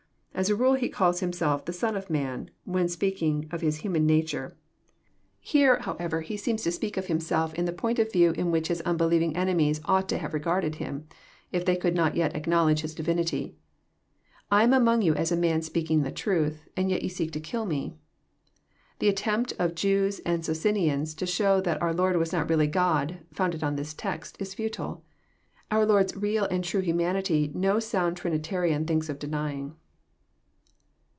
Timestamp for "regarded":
10.33-10.75